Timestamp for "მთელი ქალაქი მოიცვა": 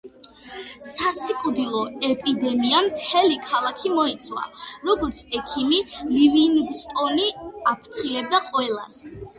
2.95-4.49